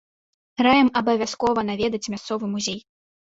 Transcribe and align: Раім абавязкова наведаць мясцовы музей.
Раім 0.67 0.87
абавязкова 1.01 1.65
наведаць 1.69 2.11
мясцовы 2.13 2.45
музей. 2.57 2.79